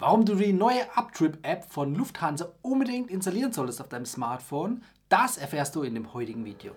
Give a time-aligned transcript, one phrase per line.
[0.00, 5.74] Warum du die neue Uptrip-App von Lufthansa unbedingt installieren solltest auf deinem Smartphone, das erfährst
[5.74, 6.70] du in dem heutigen Video.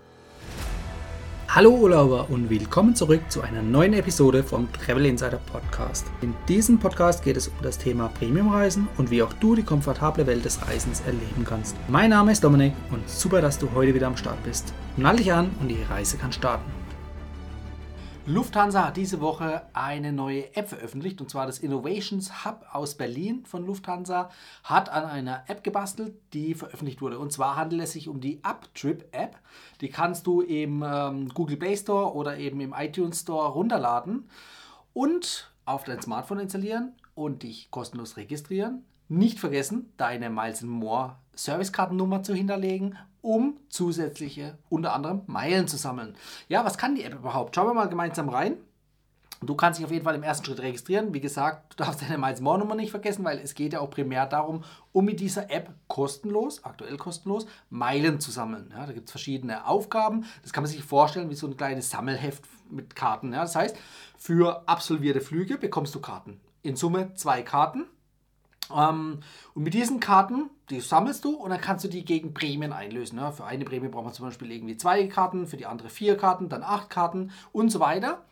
[1.48, 6.08] Hallo Urlauber und willkommen zurück zu einer neuen Episode vom Travel Insider Podcast.
[6.22, 10.26] In diesem Podcast geht es um das Thema Premiumreisen und wie auch du die komfortable
[10.26, 11.76] Welt des Reisens erleben kannst.
[11.90, 14.74] Mein Name ist Dominik und super, dass du heute wieder am Start bist.
[14.98, 16.81] Nall dich an und die Reise kann starten.
[18.28, 23.46] Lufthansa hat diese Woche eine neue App veröffentlicht und zwar das Innovations Hub aus Berlin
[23.48, 24.30] von Lufthansa
[24.64, 27.18] hat an einer App gebastelt, die veröffentlicht wurde.
[27.18, 29.40] Und zwar handelt es sich um die Uptrip App.
[29.82, 34.30] Die kannst du im ähm, Google Play Store oder eben im iTunes Store runterladen
[34.94, 38.86] und auf dein Smartphone installieren und dich kostenlos registrieren.
[39.10, 46.16] Nicht vergessen, deine Miles More Servicekartennummer zu hinterlegen um zusätzliche, unter anderem Meilen zu sammeln.
[46.48, 47.56] Ja, was kann die App überhaupt?
[47.56, 48.58] Schauen wir mal gemeinsam rein.
[49.44, 51.16] Du kannst dich auf jeden Fall im ersten Schritt registrieren.
[51.16, 53.90] Wie gesagt, du darfst deine Miles More Nummer nicht vergessen, weil es geht ja auch
[53.90, 58.72] primär darum, um mit dieser App kostenlos, aktuell kostenlos, Meilen zu sammeln.
[58.72, 60.26] Ja, da gibt es verschiedene Aufgaben.
[60.44, 63.34] Das kann man sich vorstellen wie so ein kleines Sammelheft mit Karten.
[63.34, 63.76] Ja, das heißt,
[64.16, 66.40] für absolvierte Flüge bekommst du Karten.
[66.62, 67.86] In Summe zwei Karten.
[68.76, 69.20] Ähm,
[69.54, 73.20] und mit diesen Karten, die sammelst du und dann kannst du die gegen Prämien einlösen.
[73.20, 73.32] Ne?
[73.32, 76.50] Für eine Prämie braucht man zum Beispiel irgendwie zwei Karten, für die andere vier Karten,
[76.50, 78.24] dann acht Karten und so weiter.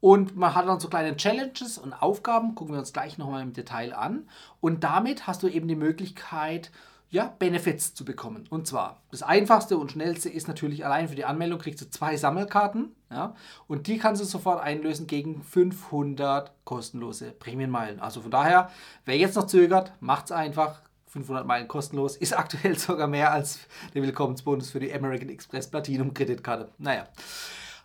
[0.00, 3.52] Und man hat dann so kleine Challenges und Aufgaben, gucken wir uns gleich nochmal im
[3.52, 4.28] Detail an.
[4.60, 6.70] Und damit hast du eben die Möglichkeit,
[7.10, 8.44] ja, Benefits zu bekommen.
[8.50, 12.16] Und zwar, das einfachste und schnellste ist natürlich allein für die Anmeldung kriegst du zwei
[12.16, 12.94] Sammelkarten.
[13.10, 13.34] Ja,
[13.66, 18.00] und die kannst du sofort einlösen gegen 500 kostenlose Prämienmeilen.
[18.00, 18.70] Also von daher,
[19.06, 20.82] wer jetzt noch zögert, macht es einfach.
[21.06, 23.60] 500 Meilen kostenlos ist aktuell sogar mehr als
[23.94, 26.68] der Willkommensbonus für die American Express Platinum Kreditkarte.
[26.76, 27.08] Naja,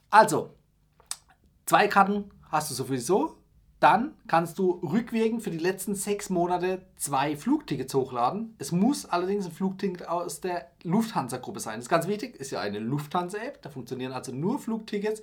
[0.10, 0.54] also,
[1.66, 3.38] zwei Karten hast du sowieso
[3.84, 8.56] dann kannst du rückwirkend für die letzten sechs Monate zwei Flugtickets hochladen.
[8.58, 11.76] Es muss allerdings ein Flugticket aus der Lufthansa-Gruppe sein.
[11.76, 13.62] Das ist ganz wichtig, ist ja eine Lufthansa-App.
[13.62, 15.22] Da funktionieren also nur Flugtickets,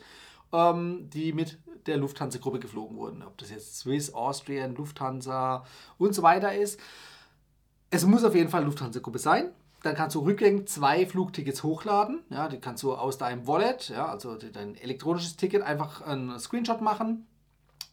[0.53, 3.23] ähm, die mit der Lufthansa-Gruppe geflogen wurden.
[3.23, 5.65] Ob das jetzt Swiss, Austrian, Lufthansa
[5.97, 6.79] und so weiter ist.
[7.89, 9.53] Es muss auf jeden Fall Lufthansa-Gruppe sein.
[9.83, 12.21] Dann kannst du rückgängig zwei Flugtickets hochladen.
[12.29, 16.83] Ja, die kannst du aus deinem Wallet, ja, also dein elektronisches Ticket, einfach einen Screenshot
[16.83, 17.27] machen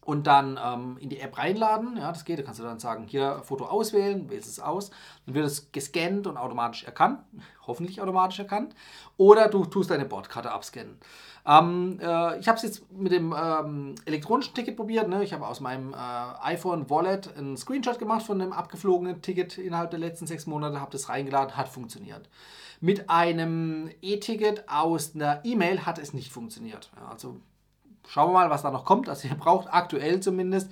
[0.08, 1.98] und dann ähm, in die App reinladen.
[1.98, 2.40] Ja, das geht.
[2.40, 4.90] Da kannst du dann sagen, hier Foto auswählen, wählst es aus.
[5.26, 7.20] Dann wird es gescannt und automatisch erkannt.
[7.68, 8.74] Hoffentlich automatisch erkannt.
[9.18, 10.98] Oder du tust deine Bordkarte abscannen.
[11.46, 15.10] Ähm, äh, ich habe es jetzt mit dem ähm, elektronischen Ticket probiert.
[15.10, 15.26] Ne?
[15.26, 19.92] Ich habe aus meinem äh, iPhone Wallet einen Screenshot gemacht von dem abgeflogenen Ticket innerhalb
[19.92, 22.30] der letzten sechs Monate, habe das reingeladen, hat funktioniert.
[22.80, 26.92] Mit einem E-Ticket aus einer E-Mail hat es nicht funktioniert.
[26.96, 27.42] Ja, also
[28.08, 29.10] Schauen wir mal, was da noch kommt.
[29.10, 30.72] Also ihr braucht aktuell zumindest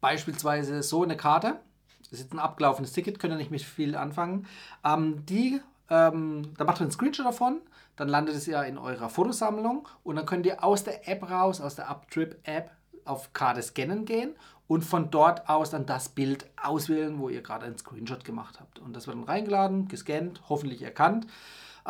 [0.00, 1.60] beispielsweise so eine Karte.
[2.02, 4.46] Das ist jetzt ein abgelaufenes Ticket, könnt ihr nicht mit viel anfangen.
[4.84, 7.60] Ähm, die, ähm, da macht ihr einen Screenshot davon,
[7.96, 11.60] dann landet es ja in eurer Fotosammlung und dann könnt ihr aus der App raus,
[11.60, 12.70] aus der Uptrip-App
[13.04, 14.34] auf Karte scannen gehen
[14.66, 18.78] und von dort aus dann das Bild auswählen, wo ihr gerade einen Screenshot gemacht habt.
[18.78, 21.26] Und das wird dann reingeladen, gescannt, hoffentlich erkannt.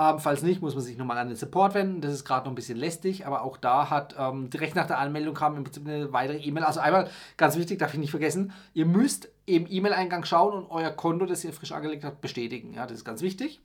[0.01, 2.01] Ähm, falls nicht, muss man sich nochmal an den Support wenden.
[2.01, 4.99] Das ist gerade noch ein bisschen lästig, aber auch da hat ähm, direkt nach der
[4.99, 6.65] Anmeldung kam im Prinzip eine weitere E-Mail.
[6.65, 10.91] Also einmal ganz wichtig, darf ich nicht vergessen, ihr müsst im E-Mail-Eingang schauen und euer
[10.91, 12.73] Konto, das ihr frisch angelegt habt, bestätigen.
[12.73, 13.61] Ja, das ist ganz wichtig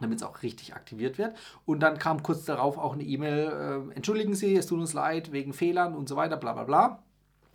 [0.00, 1.36] damit es auch richtig aktiviert wird.
[1.66, 5.30] Und dann kam kurz darauf auch eine E-Mail, äh, entschuldigen Sie, es tut uns leid
[5.30, 7.02] wegen Fehlern und so weiter, bla bla bla.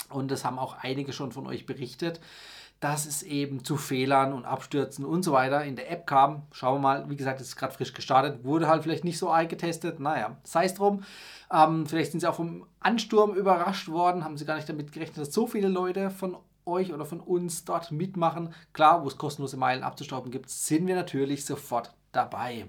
[0.10, 2.20] Und das haben auch einige schon von euch berichtet
[2.80, 6.44] dass es eben zu Fehlern und Abstürzen und so weiter in der App kam.
[6.52, 9.32] Schauen wir mal, wie gesagt, es ist gerade frisch gestartet, wurde halt vielleicht nicht so
[9.32, 10.00] arg getestet.
[10.00, 11.04] Naja, sei es drum.
[11.52, 15.18] Ähm, vielleicht sind sie auch vom Ansturm überrascht worden, haben sie gar nicht damit gerechnet,
[15.18, 18.54] dass so viele Leute von euch oder von uns dort mitmachen.
[18.74, 22.68] Klar, wo es kostenlose Meilen abzustauben gibt, sind wir natürlich sofort dabei.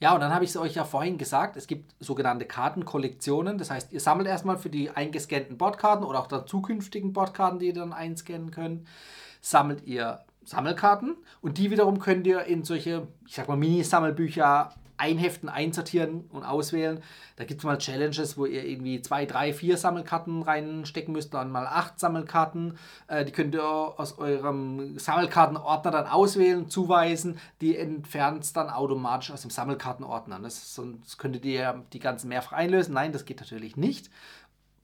[0.00, 3.58] Ja, und dann habe ich es euch ja vorhin gesagt, es gibt sogenannte Kartenkollektionen.
[3.58, 7.66] Das heißt, ihr sammelt erstmal für die eingescannten Bordkarten oder auch dann zukünftigen Bordkarten, die
[7.66, 8.86] ihr dann einscannen könnt
[9.40, 15.48] sammelt ihr Sammelkarten und die wiederum könnt ihr in solche, ich sag mal, Mini-Sammelbücher einheften,
[15.48, 17.02] einsortieren und auswählen.
[17.36, 21.50] Da gibt es mal Challenges, wo ihr irgendwie zwei, drei, vier Sammelkarten reinstecken müsst, dann
[21.50, 22.76] mal acht Sammelkarten.
[23.06, 27.38] Äh, die könnt ihr aus eurem Sammelkartenordner dann auswählen, zuweisen.
[27.60, 30.38] Die entfernt es dann automatisch aus dem Sammelkartenordner.
[30.40, 32.94] Das, sonst könntet ihr die ganzen mehrfach einlösen.
[32.94, 34.10] Nein, das geht natürlich nicht.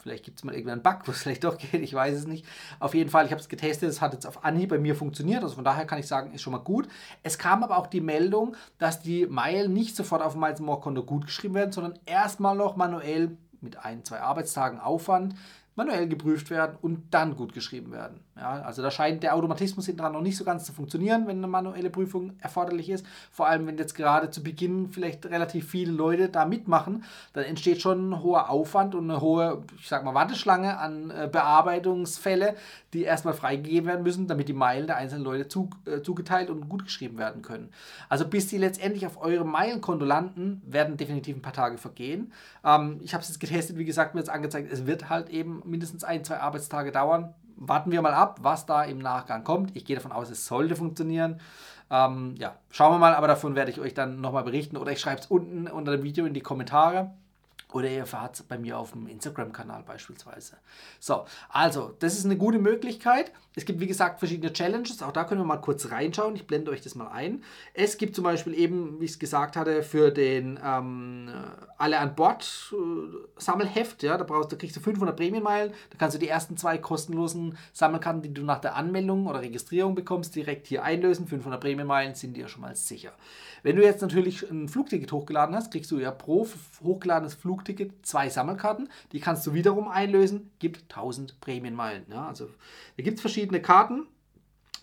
[0.04, 2.44] Vielleicht gibt es mal irgendeinen Bug, wo es vielleicht doch geht, ich weiß es nicht.
[2.78, 5.42] Auf jeden Fall, ich habe es getestet, es hat jetzt auf Anhieb bei mir funktioniert.
[5.42, 6.88] Also von daher kann ich sagen, ist schon mal gut.
[7.22, 10.80] Es kam aber auch die Meldung, dass die Meilen nicht sofort auf dem Miles More
[10.80, 15.34] Konto gut geschrieben werden, sondern erstmal noch manuell mit ein, zwei Arbeitstagen Aufwand
[15.74, 18.20] manuell geprüft werden und dann gut geschrieben werden.
[18.36, 21.38] Ja, also da scheint der Automatismus hinten dran noch nicht so ganz zu funktionieren, wenn
[21.38, 23.06] eine manuelle Prüfung erforderlich ist.
[23.30, 27.80] Vor allem, wenn jetzt gerade zu Beginn vielleicht relativ viele Leute da mitmachen, dann entsteht
[27.80, 32.56] schon ein hoher Aufwand und eine hohe, ich sag mal, Warteschlange an äh, Bearbeitungsfälle,
[32.92, 36.68] die erstmal freigegeben werden müssen, damit die Meilen der einzelnen Leute zu, äh, zugeteilt und
[36.68, 37.70] gut geschrieben werden können.
[38.08, 42.32] Also bis die letztendlich auf eure Meilenkonto landen, werden definitiv ein paar Tage vergehen.
[42.64, 45.62] Ähm, ich habe es jetzt getestet, wie gesagt, mir jetzt angezeigt, es wird halt eben
[45.64, 49.76] mindestens ein, zwei Arbeitstage dauern warten wir mal ab, was da im Nachgang kommt.
[49.76, 51.40] Ich gehe davon aus, es sollte funktionieren.
[51.90, 55.00] Ähm, ja, schauen wir mal, aber davon werde ich euch dann nochmal berichten oder ich
[55.00, 57.12] schreibe es unten unter dem Video in die Kommentare.
[57.72, 60.56] Oder ihr erfahrt es bei mir auf dem Instagram-Kanal beispielsweise.
[61.00, 63.32] So, also, das ist eine gute Möglichkeit.
[63.56, 65.00] Es gibt, wie gesagt, verschiedene Challenges.
[65.02, 66.34] Auch da können wir mal kurz reinschauen.
[66.34, 67.44] Ich blende euch das mal ein.
[67.72, 71.30] Es gibt zum Beispiel eben, wie ich es gesagt hatte, für den ähm,
[71.78, 74.02] Alle an Bord äh, Sammelheft.
[74.02, 75.72] Ja, da, brauchst, da kriegst du 500 Prämienmeilen.
[75.90, 79.94] Da kannst du die ersten zwei kostenlosen Sammelkarten, die du nach der Anmeldung oder Registrierung
[79.94, 81.28] bekommst, direkt hier einlösen.
[81.28, 83.12] 500 Prämienmeilen sind dir schon mal sicher.
[83.62, 86.46] Wenn du jetzt natürlich ein Flugticket hochgeladen hast, kriegst du ja pro
[86.82, 88.88] hochgeladenes Flugticket zwei Sammelkarten.
[89.12, 92.04] Die kannst du wiederum einlösen, gibt 1000 Prämienmeilen.
[92.10, 92.48] Ja, also
[92.96, 94.06] da gibt es verschiedene Karten.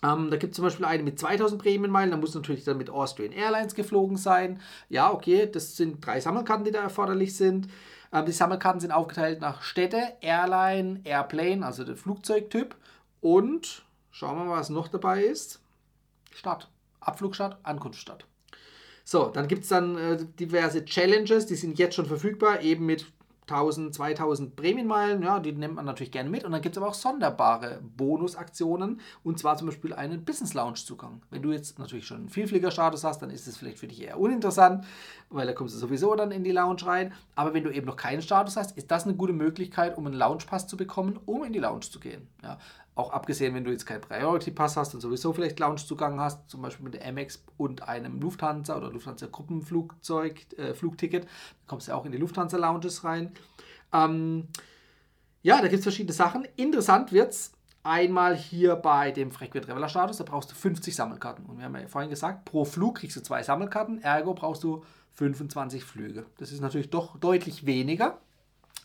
[0.02, 2.90] Ähm, da gibt es zum Beispiel eine mit 2000 Prämienmeilen, da muss natürlich dann mit
[2.90, 4.60] Austrian Airlines geflogen sein.
[4.88, 7.68] Ja, okay, das sind drei Sammelkarten, die da erforderlich sind.
[8.12, 12.74] Ähm, die Sammelkarten sind aufgeteilt nach Städte, Airline, Airplane, also der Flugzeugtyp.
[13.20, 15.60] Und schauen wir mal, was noch dabei ist.
[16.34, 16.68] Stadt.
[17.00, 18.26] Abflugstadt, Ankunftsstadt.
[19.04, 23.06] So, dann gibt es dann äh, diverse Challenges, die sind jetzt schon verfügbar, eben mit
[23.48, 26.44] 1000, 2000 Prämienmeilen, ja, die nimmt man natürlich gerne mit.
[26.44, 30.74] Und dann gibt es aber auch sonderbare Bonusaktionen und zwar zum Beispiel einen Business Lounge
[30.74, 31.22] Zugang.
[31.30, 34.18] Wenn du jetzt natürlich schon einen Vielfliegerstatus hast, dann ist es vielleicht für dich eher
[34.18, 34.84] uninteressant,
[35.30, 37.12] weil da kommst du sowieso dann in die Lounge rein.
[37.34, 40.14] Aber wenn du eben noch keinen Status hast, ist das eine gute Möglichkeit, um einen
[40.14, 42.28] Lounge Pass zu bekommen, um in die Lounge zu gehen.
[42.42, 42.58] Ja.
[42.94, 46.60] Auch abgesehen, wenn du jetzt keinen Priority Pass hast und sowieso vielleicht Loungezugang hast, zum
[46.60, 51.92] Beispiel mit der Amex und einem Lufthansa oder Lufthansa Gruppenflugzeug, äh, Flugticket, dann kommst du
[51.92, 53.32] auch in die Lufthansa Lounges rein.
[53.94, 54.48] Ähm,
[55.42, 56.46] ja, da gibt es verschiedene Sachen.
[56.56, 57.52] Interessant wird es
[57.82, 61.46] einmal hier bei dem Frequent Traveler Status, da brauchst du 50 Sammelkarten.
[61.46, 64.84] Und wir haben ja vorhin gesagt, pro Flug kriegst du zwei Sammelkarten, ergo brauchst du
[65.14, 66.26] 25 Flüge.
[66.38, 68.18] Das ist natürlich doch deutlich weniger,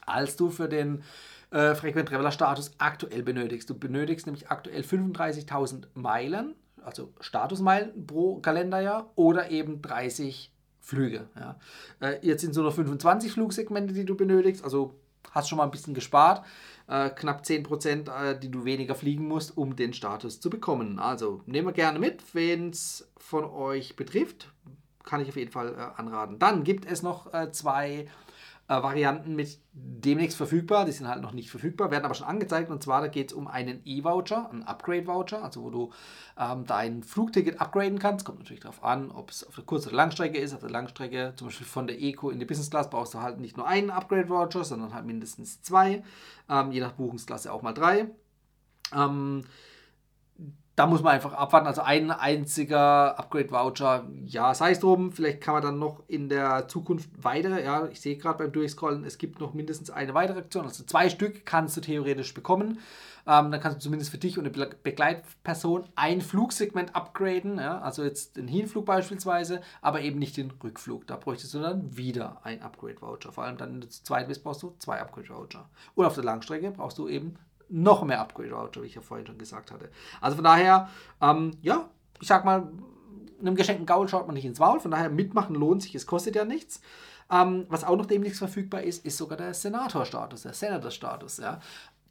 [0.06, 1.04] als du für den
[1.52, 3.70] äh, Frequent Traveler Status aktuell benötigst.
[3.70, 11.28] Du benötigst nämlich aktuell 35.000 Meilen, also Statusmeilen pro Kalenderjahr oder eben 30 Flüge.
[11.36, 11.60] Ja.
[12.00, 14.96] Äh, jetzt sind es nur noch 25 Flugsegmente, die du benötigst, also
[15.32, 16.46] hast schon mal ein bisschen gespart.
[16.88, 21.00] Äh, knapp 10%, äh, die du weniger fliegen musst, um den Status zu bekommen.
[21.00, 24.52] Also nehmen wir gerne mit, wenn es von euch betrifft.
[25.04, 26.40] Kann ich auf jeden Fall äh, anraten.
[26.40, 28.08] Dann gibt es noch äh, zwei
[28.68, 30.86] äh, Varianten mit demnächst verfügbar.
[30.86, 32.70] Die sind halt noch nicht verfügbar, werden aber schon angezeigt.
[32.70, 35.92] Und zwar da geht es um einen E-Voucher, einen Upgrade-Voucher, also wo du
[36.38, 38.26] ähm, dein Flugticket upgraden kannst.
[38.26, 40.54] Kommt natürlich darauf an, ob es auf der Kurz- oder Langstrecke ist.
[40.54, 43.40] Auf der Langstrecke, zum Beispiel von der Eco in die Business Class, brauchst du halt
[43.40, 46.04] nicht nur einen Upgrade-Voucher, sondern halt mindestens zwei.
[46.50, 48.08] Ähm, je nach Buchungsklasse auch mal drei.
[48.94, 49.44] Ähm,
[50.78, 51.66] da muss man einfach abwarten.
[51.66, 55.12] Also ein einziger Upgrade-Voucher, ja, sei es drum.
[55.12, 59.04] Vielleicht kann man dann noch in der Zukunft weitere, ja, ich sehe gerade beim Durchscrollen,
[59.04, 60.66] es gibt noch mindestens eine weitere Aktion.
[60.66, 62.78] Also zwei Stück kannst du theoretisch bekommen.
[63.26, 67.58] Ähm, dann kannst du zumindest für dich und eine Begleitperson ein Flugsegment upgraden.
[67.58, 71.08] Ja, also jetzt den Hinflug beispielsweise, aber eben nicht den Rückflug.
[71.08, 73.32] Da bräuchtest du dann wieder ein Upgrade-Voucher.
[73.32, 75.68] Vor allem dann, wenn du zu zweit bist, brauchst du zwei Upgrade-Voucher.
[75.96, 79.38] Und auf der Langstrecke brauchst du eben noch mehr Upgrade-Voucher, wie ich ja vorhin schon
[79.38, 79.90] gesagt hatte.
[80.22, 80.90] Also von daher,
[81.22, 82.72] ähm, ja, ich sag mal,
[83.40, 86.36] einem geschenkten Gaul schaut man nicht ins Maul, von daher mitmachen lohnt sich, es kostet
[86.36, 86.82] ja nichts.
[87.30, 91.38] Ähm, was auch noch demnächst verfügbar ist, ist sogar der Senator-Status, der Senator-Status.
[91.38, 91.60] Ja.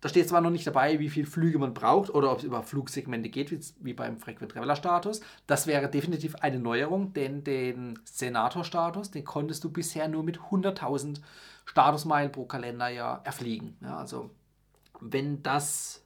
[0.00, 2.62] Da steht zwar noch nicht dabei, wie viele Flüge man braucht oder ob es über
[2.62, 5.20] Flugsegmente geht, wie, wie beim Frequent Traveler Status.
[5.46, 11.20] Das wäre definitiv eine Neuerung, denn den Senator-Status, den konntest du bisher nur mit 100.000
[11.64, 13.76] Statusmeilen pro Kalenderjahr erfliegen.
[13.80, 14.30] Ja, also
[15.00, 16.02] wenn das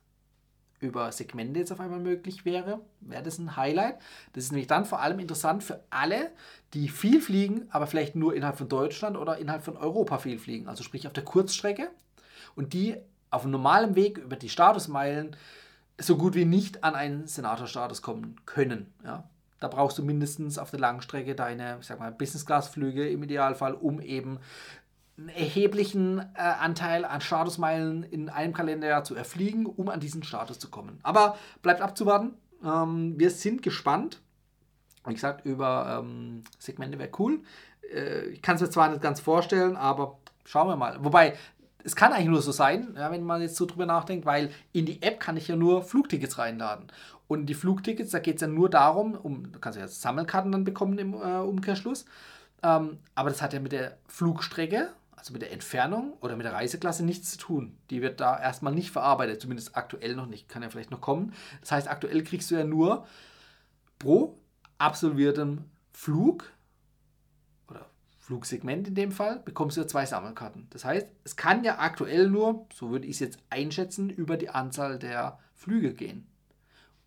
[0.81, 3.99] über Segmente jetzt auf einmal möglich wäre, wäre das ein Highlight.
[4.33, 6.31] Das ist nämlich dann vor allem interessant für alle,
[6.73, 10.69] die viel fliegen, aber vielleicht nur innerhalb von Deutschland oder innerhalb von Europa viel fliegen.
[10.69, 11.91] Also sprich auf der Kurzstrecke
[12.57, 12.97] und die
[13.31, 15.37] auf einem normalen Weg über die Statusmeilen
[15.99, 18.93] so gut wie nicht an einen Senatorstatus kommen können.
[19.05, 19.29] Ja?
[19.61, 24.01] Da brauchst du mindestens auf der Langstrecke deine, ich sag mal, Business-Class-Flüge im Idealfall, um
[24.01, 24.39] eben
[25.35, 30.71] erheblichen äh, Anteil an Statusmeilen in einem Kalenderjahr zu erfliegen, um an diesen Status zu
[30.71, 30.99] kommen.
[31.03, 32.35] Aber bleibt abzuwarten.
[32.65, 34.21] Ähm, wir sind gespannt.
[35.07, 37.41] Wie gesagt, über ähm, Segmente wäre cool.
[37.93, 41.03] Äh, ich kann es mir zwar nicht ganz vorstellen, aber schauen wir mal.
[41.05, 41.35] Wobei,
[41.85, 44.87] es kann eigentlich nur so sein, ja, wenn man jetzt so drüber nachdenkt, weil in
[44.87, 46.89] die App kann ich ja nur Flugtickets reinladen.
[47.29, 50.65] Und die Flugtickets, da geht es ja nur darum, um, du kannst ja Sammelkarten dann
[50.65, 52.05] bekommen im äh, Umkehrschluss.
[52.63, 56.55] Ähm, aber das hat ja mit der Flugstrecke, also mit der Entfernung oder mit der
[56.55, 57.77] Reiseklasse nichts zu tun.
[57.91, 61.35] Die wird da erstmal nicht verarbeitet, zumindest aktuell noch nicht, kann ja vielleicht noch kommen.
[61.61, 63.07] Das heißt, aktuell kriegst du ja nur
[63.99, 64.39] pro
[64.79, 66.51] absolviertem Flug
[67.69, 67.87] oder
[68.19, 70.69] Flugsegment in dem Fall, bekommst du ja zwei Sammelkarten.
[70.71, 74.49] Das heißt, es kann ja aktuell nur, so würde ich es jetzt einschätzen, über die
[74.49, 76.27] Anzahl der Flüge gehen.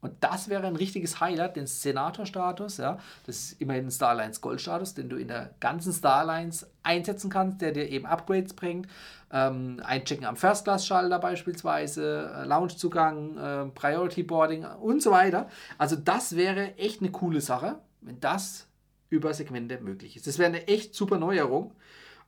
[0.03, 4.93] Und das wäre ein richtiges Highlight, den Senator-Status, ja, das ist immerhin ein Starlines Gold-Status,
[4.95, 8.89] den du in der ganzen Starlines einsetzen kannst, der dir eben Upgrades bringt.
[9.31, 15.47] Ähm, Einchecken am First-Class-Schalter beispielsweise, äh, Loungezugang, äh, Priority Boarding und so weiter.
[15.77, 18.67] Also das wäre echt eine coole Sache, wenn das
[19.09, 20.27] über Segmente möglich ist.
[20.27, 21.73] Das wäre eine echt super Neuerung.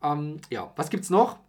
[0.01, 1.39] Ähm, ja, was gibt es noch?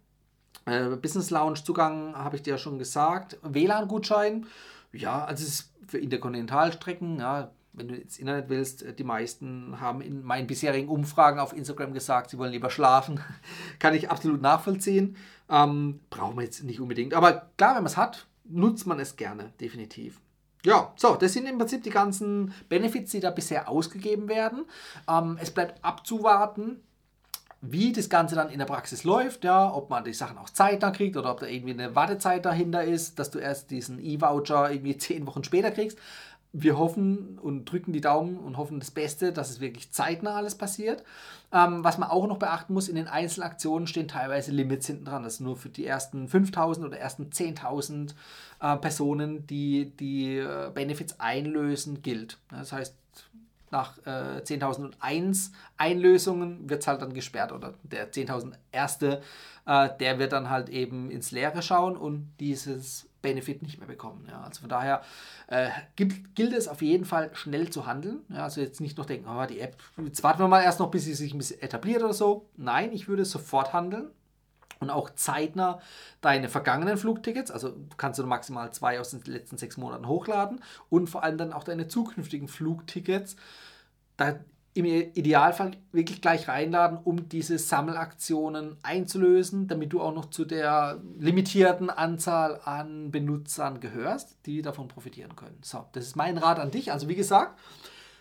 [0.65, 3.37] Äh, Business Lounge Zugang habe ich dir ja schon gesagt.
[3.43, 4.45] WLAN-Gutschein.
[4.91, 9.79] Ja, also es ist für Interkontinentalstrecken, ja, wenn du ins Internet willst, äh, die meisten
[9.79, 13.19] haben in meinen bisherigen Umfragen auf Instagram gesagt, sie wollen lieber schlafen.
[13.79, 15.15] Kann ich absolut nachvollziehen.
[15.49, 17.13] Ähm, brauchen wir jetzt nicht unbedingt.
[17.13, 20.19] Aber klar, wenn man es hat, nutzt man es gerne, definitiv.
[20.65, 24.65] Ja, so, das sind im Prinzip die ganzen Benefits, die da bisher ausgegeben werden.
[25.07, 26.81] Ähm, es bleibt abzuwarten,
[27.61, 30.91] wie das Ganze dann in der Praxis läuft, ja, ob man die Sachen auch zeitnah
[30.91, 34.97] kriegt oder ob da irgendwie eine Wartezeit dahinter ist, dass du erst diesen E-Voucher irgendwie
[34.97, 35.97] zehn Wochen später kriegst.
[36.53, 40.55] Wir hoffen und drücken die Daumen und hoffen das Beste, dass es wirklich zeitnah alles
[40.55, 41.03] passiert.
[41.51, 45.23] Ähm, was man auch noch beachten muss, in den Einzelaktionen stehen teilweise Limits hinten dran.
[45.23, 48.13] Das ist nur für die ersten 5000 oder ersten 10.000
[48.61, 52.37] äh, Personen, die die äh, Benefits einlösen, gilt.
[52.49, 52.95] Das heißt,
[53.71, 59.21] nach äh, 10.001 Einlösungen wird es halt dann gesperrt oder der 10.000 erste,
[59.65, 64.25] äh, der wird dann halt eben ins Leere schauen und dieses Benefit nicht mehr bekommen.
[64.29, 64.41] Ja.
[64.41, 65.01] Also von daher
[65.47, 68.19] äh, gilt, gilt, es auf jeden Fall schnell zu handeln.
[68.29, 68.43] Ja.
[68.43, 71.03] Also jetzt nicht noch denken, oh, die App, jetzt warten wir mal erst noch, bis
[71.03, 72.49] sie sich ein bisschen etabliert oder so.
[72.55, 74.11] Nein, ich würde sofort handeln
[74.79, 75.79] und auch zeitnah
[76.21, 81.09] deine vergangenen Flugtickets, also kannst du maximal zwei aus den letzten sechs Monaten hochladen und
[81.09, 83.35] vor allem dann auch deine zukünftigen Flugtickets
[84.17, 84.39] da
[84.77, 91.01] im Idealfall wirklich gleich reinladen, um diese Sammelaktionen einzulösen, damit du auch noch zu der
[91.17, 95.57] limitierten Anzahl an Benutzern gehörst, die davon profitieren können.
[95.63, 96.91] So, das ist mein Rat an dich.
[96.91, 97.57] Also wie gesagt,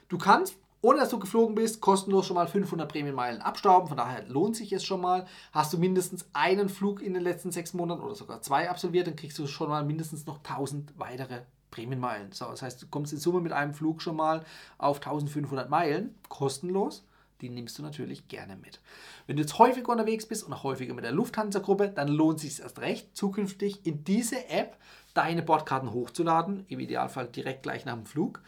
[0.08, 3.88] du kannst ohne dass du geflogen bist, kostenlos schon mal 500 Prämienmeilen abstauben.
[3.88, 5.26] Von daher lohnt sich es schon mal.
[5.52, 9.16] Hast du mindestens einen Flug in den letzten sechs Monaten oder sogar zwei absolviert, dann
[9.16, 12.32] kriegst du schon mal mindestens noch 1000 weitere Prämienmeilen.
[12.32, 14.44] So, das heißt, du kommst in Summe mit einem Flug schon mal
[14.78, 17.04] auf 1500 Meilen, kostenlos.
[17.42, 18.80] Die nimmst du natürlich gerne mit.
[19.26, 22.42] Wenn du jetzt häufiger unterwegs bist und auch häufiger mit der Lufthansa-Gruppe, dann lohnt es
[22.42, 24.78] sich erst recht, zukünftig in diese App
[25.12, 28.40] deine Bordkarten hochzuladen, im Idealfall direkt gleich nach dem Flug.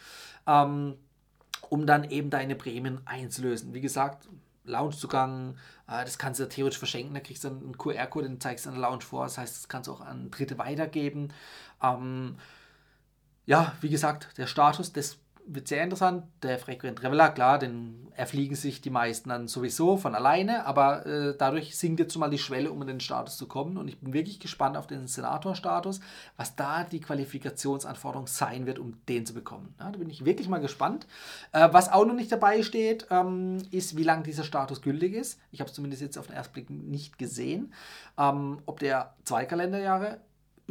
[0.46, 0.94] Ähm,
[1.70, 3.74] um dann eben deine Prämien einzulösen.
[3.74, 4.28] Wie gesagt,
[4.64, 5.56] Loungezugang,
[5.86, 8.76] äh, das kannst du theoretisch verschenken, da kriegst du einen QR-Code, den zeigst du an
[8.76, 11.32] der Lounge vor, das heißt, das kannst du auch an Dritte weitergeben.
[11.82, 12.36] Ähm,
[13.46, 15.18] ja, wie gesagt, der Status, das
[15.48, 16.24] wird sehr interessant.
[16.42, 21.34] Der Frequent Traveler, klar, den erfliegen sich die meisten dann sowieso von alleine, aber äh,
[21.38, 23.76] dadurch sinkt jetzt mal die Schwelle, um in den Status zu kommen.
[23.76, 26.00] Und ich bin wirklich gespannt auf den Senator-Status,
[26.36, 29.74] was da die Qualifikationsanforderung sein wird, um den zu bekommen.
[29.78, 31.06] Ja, da bin ich wirklich mal gespannt.
[31.52, 35.40] Äh, was auch noch nicht dabei steht, ähm, ist, wie lange dieser Status gültig ist.
[35.50, 37.72] Ich habe es zumindest jetzt auf den ersten Blick nicht gesehen.
[38.18, 40.18] Ähm, ob der zwei Kalenderjahre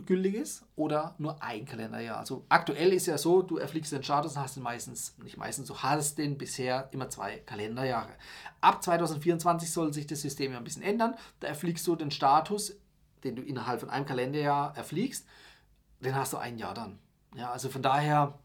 [0.06, 2.18] gültig ist oder nur ein Kalenderjahr.
[2.18, 5.68] Also aktuell ist ja so, du erfliegst den Status und hast den meistens, nicht meistens,
[5.68, 8.12] du hast den bisher immer zwei Kalenderjahre.
[8.62, 11.16] Ab 2024 soll sich das System ja ein bisschen ändern.
[11.40, 12.78] Da erfliegst du den Status,
[13.24, 15.26] den du innerhalb von einem Kalenderjahr erfliegst,
[16.00, 17.00] den hast du ein Jahr dann.
[17.36, 18.38] Ja, also von daher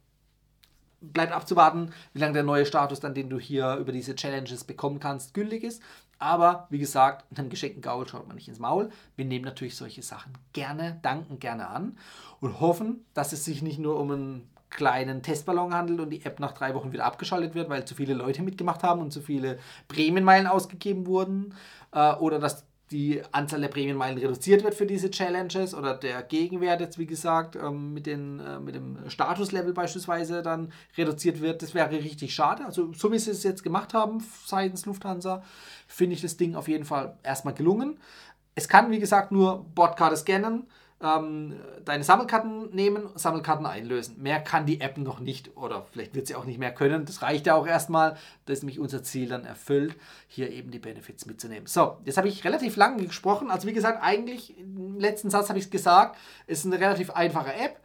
[1.02, 5.00] bleibt abzuwarten, wie lange der neue Status dann, den du hier über diese Challenges bekommen
[5.00, 5.82] kannst, gültig ist.
[6.22, 8.90] Aber wie gesagt, einem geschenkten Gaul schaut man nicht ins Maul.
[9.16, 11.98] Wir nehmen natürlich solche Sachen gerne, danken gerne an
[12.38, 16.38] und hoffen, dass es sich nicht nur um einen kleinen Testballon handelt und die App
[16.38, 19.58] nach drei Wochen wieder abgeschaltet wird, weil zu viele Leute mitgemacht haben und zu viele
[19.88, 21.54] Prämienmeilen ausgegeben wurden
[21.90, 26.80] äh, oder dass die Anzahl der Prämienmeilen reduziert wird für diese Challenges oder der Gegenwert
[26.80, 31.62] jetzt, wie gesagt, ähm, mit, den, äh, mit dem Statuslevel beispielsweise dann reduziert wird.
[31.62, 32.64] Das wäre richtig schade.
[32.64, 35.42] Also so wie sie es jetzt gemacht haben seitens Lufthansa,
[35.88, 37.98] finde ich das Ding auf jeden Fall erstmal gelungen.
[38.54, 40.66] Es kann, wie gesagt, nur Bordkarte scannen.
[41.02, 41.54] Ähm,
[41.84, 44.22] deine Sammelkarten nehmen, Sammelkarten einlösen.
[44.22, 47.04] Mehr kann die App noch nicht oder vielleicht wird sie auch nicht mehr können.
[47.04, 48.16] Das reicht ja auch erstmal.
[48.46, 49.96] Das ist nämlich unser Ziel dann erfüllt,
[50.28, 51.66] hier eben die Benefits mitzunehmen.
[51.66, 53.50] So, jetzt habe ich relativ lange gesprochen.
[53.50, 57.52] Also wie gesagt, eigentlich im letzten Satz habe ich es gesagt, ist eine relativ einfache
[57.54, 57.80] App.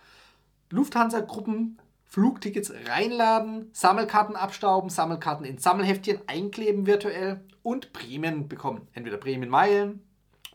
[0.70, 8.88] Lufthansa-Gruppen Flugtickets reinladen, Sammelkarten abstauben, Sammelkarten in Sammelheftchen einkleben virtuell und Prämien bekommen.
[8.94, 10.02] Entweder Prämienmeilen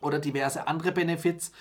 [0.00, 1.52] oder diverse andere Benefits,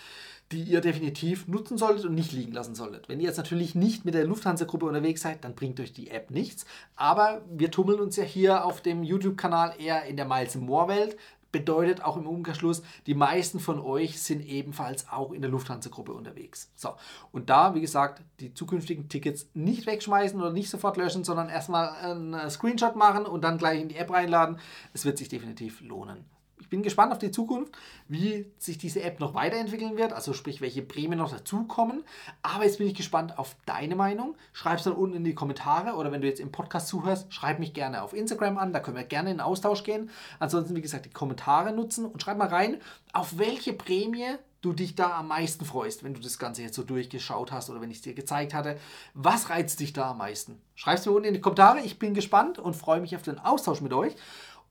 [0.51, 3.07] die ihr definitiv nutzen solltet und nicht liegen lassen solltet.
[3.07, 6.31] Wenn ihr jetzt natürlich nicht mit der Lufthansa-Gruppe unterwegs seid, dann bringt euch die App
[6.31, 6.65] nichts.
[6.95, 11.17] Aber wir tummeln uns ja hier auf dem YouTube-Kanal eher in der Miles More-Welt.
[11.51, 16.71] Bedeutet auch im Umkehrschluss, die meisten von euch sind ebenfalls auch in der Lufthansa-Gruppe unterwegs.
[16.75, 16.91] So,
[17.33, 21.89] und da, wie gesagt, die zukünftigen Tickets nicht wegschmeißen oder nicht sofort löschen, sondern erstmal
[21.89, 24.59] einen Screenshot machen und dann gleich in die App reinladen.
[24.93, 26.23] Es wird sich definitiv lohnen
[26.69, 27.73] bin gespannt auf die Zukunft,
[28.07, 32.03] wie sich diese App noch weiterentwickeln wird, also sprich, welche Prämien noch dazukommen.
[32.41, 34.35] Aber jetzt bin ich gespannt auf deine Meinung.
[34.53, 37.59] Schreib es dann unten in die Kommentare oder wenn du jetzt im Podcast zuhörst, schreib
[37.59, 40.09] mich gerne auf Instagram an, da können wir gerne in Austausch gehen.
[40.39, 42.77] Ansonsten, wie gesagt, die Kommentare nutzen und schreib mal rein,
[43.13, 46.83] auf welche Prämie du dich da am meisten freust, wenn du das Ganze jetzt so
[46.83, 48.77] durchgeschaut hast oder wenn ich es dir gezeigt hatte.
[49.13, 50.61] Was reizt dich da am meisten?
[50.75, 51.79] Schreib es mir unten in die Kommentare.
[51.81, 54.15] Ich bin gespannt und freue mich auf den Austausch mit euch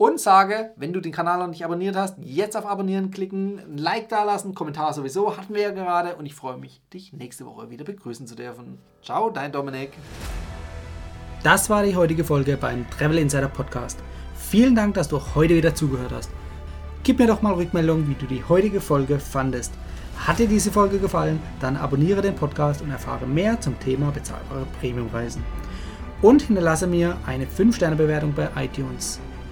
[0.01, 3.77] und sage, wenn du den Kanal noch nicht abonniert hast, jetzt auf Abonnieren klicken, ein
[3.77, 7.45] Like da lassen, Kommentar sowieso, hatten wir ja gerade und ich freue mich, dich nächste
[7.45, 8.79] Woche wieder begrüßen zu dürfen.
[9.03, 9.93] Ciao, dein Dominik.
[11.43, 13.99] Das war die heutige Folge beim Travel Insider Podcast.
[14.35, 16.31] Vielen Dank, dass du heute wieder zugehört hast.
[17.03, 19.75] Gib mir doch mal Rückmeldung, wie du die heutige Folge fandest.
[20.17, 24.65] Hat dir diese Folge gefallen, dann abonniere den Podcast und erfahre mehr zum Thema bezahlbare
[24.81, 25.45] Premiumreisen.
[26.23, 29.21] Und hinterlasse mir eine 5-Sterne-Bewertung bei iTunes.